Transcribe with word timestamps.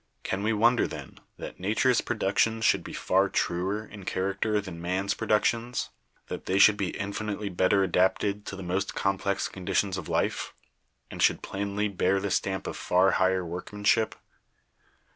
Can 0.23 0.41
we 0.41 0.51
wonder, 0.51 0.87
then, 0.87 1.19
that 1.37 1.59
Nature's 1.59 2.01
productions 2.01 2.65
should 2.65 2.83
be 2.83 2.91
far 2.91 3.29
'truer' 3.29 3.85
in 3.85 4.03
character 4.03 4.59
than 4.59 4.81
man's 4.81 5.13
produc 5.13 5.43
tions; 5.45 5.89
that 6.25 6.47
they 6.47 6.57
should 6.57 6.75
be 6.75 6.97
infinitely 6.97 7.49
better 7.49 7.83
adapted 7.83 8.43
to 8.47 8.55
the 8.55 8.63
most 8.63 8.95
complex 8.95 9.47
conditions 9.47 9.97
of 9.99 10.09
life, 10.09 10.55
and 11.11 11.21
should 11.21 11.43
plainly 11.43 11.87
bear 11.87 12.19
the 12.19 12.31
stamp 12.31 12.65
of 12.65 12.77
far 12.77 13.11
higher 13.11 13.45
workmanship? 13.45 14.15